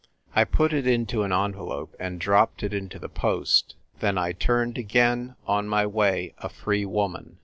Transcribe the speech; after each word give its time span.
I 0.35 0.45
put 0.45 0.73
it 0.73 0.87
into 0.87 1.21
an 1.21 1.31
envelope 1.31 1.95
and 1.99 2.19
dropped 2.19 2.63
it 2.63 2.73
into 2.73 2.97
the 2.97 3.07
post; 3.07 3.75
then 3.99 4.17
I 4.17 4.31
turned 4.31 4.79
again 4.79 5.35
on 5.45 5.67
my 5.67 5.85
way, 5.85 6.33
a 6.39 6.49
Free 6.49 6.85
Woman. 6.87 7.37